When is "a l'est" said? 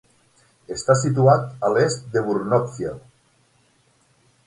1.69-2.09